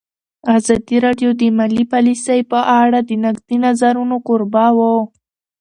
[0.57, 4.93] ازادي راډیو د مالي پالیسي په اړه د نقدي نظرونو کوربه وه.